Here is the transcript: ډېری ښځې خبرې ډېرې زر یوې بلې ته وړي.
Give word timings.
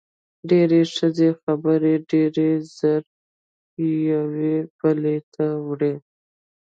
ډېری 0.49 0.81
ښځې 0.95 1.29
خبرې 1.41 1.93
ډېرې 2.11 2.49
زر 2.77 3.01
یوې 4.11 4.55
بلې 4.79 5.17
ته 5.33 5.45
وړي. 5.67 5.93